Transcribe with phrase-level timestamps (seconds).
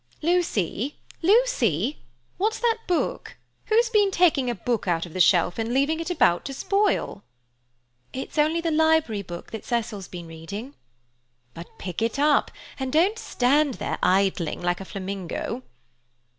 [0.23, 0.95] "Lucy!
[1.21, 1.99] Lucy!
[2.37, 3.37] What's that book?
[3.67, 7.23] Who's been taking a book out of the shelf and leaving it about to spoil?"
[8.11, 10.73] "It's only the library book that Cecil's been reading."
[11.53, 15.61] "But pick it up, and don't stand idling there like a flamingo."